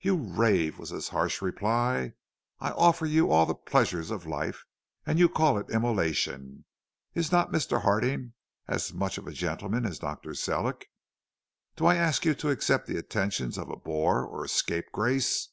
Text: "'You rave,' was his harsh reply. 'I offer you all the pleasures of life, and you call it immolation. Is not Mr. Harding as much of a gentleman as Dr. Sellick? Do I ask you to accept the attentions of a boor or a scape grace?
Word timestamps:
"'You 0.00 0.16
rave,' 0.16 0.78
was 0.78 0.88
his 0.88 1.10
harsh 1.10 1.42
reply. 1.42 2.14
'I 2.58 2.70
offer 2.70 3.04
you 3.04 3.30
all 3.30 3.44
the 3.44 3.54
pleasures 3.54 4.10
of 4.10 4.24
life, 4.24 4.64
and 5.04 5.18
you 5.18 5.28
call 5.28 5.58
it 5.58 5.68
immolation. 5.68 6.64
Is 7.12 7.30
not 7.30 7.52
Mr. 7.52 7.82
Harding 7.82 8.32
as 8.66 8.94
much 8.94 9.18
of 9.18 9.26
a 9.26 9.30
gentleman 9.32 9.84
as 9.84 9.98
Dr. 9.98 10.30
Sellick? 10.32 10.88
Do 11.76 11.84
I 11.84 11.96
ask 11.96 12.24
you 12.24 12.34
to 12.36 12.48
accept 12.48 12.86
the 12.86 12.96
attentions 12.96 13.58
of 13.58 13.68
a 13.68 13.76
boor 13.76 14.24
or 14.24 14.42
a 14.42 14.48
scape 14.48 14.90
grace? 14.90 15.50